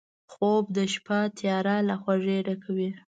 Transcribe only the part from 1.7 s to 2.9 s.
له خوږۍ ډکوي